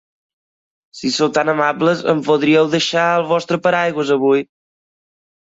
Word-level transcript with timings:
Si 0.99 1.11
sou 1.17 1.29
tan 1.35 1.51
amables, 1.53 2.01
em 2.15 2.23
podríeu 2.29 2.71
deixar 2.77 3.05
el 3.21 3.29
vostre 3.35 3.63
paraigües 3.69 4.15
avui? 4.17 4.43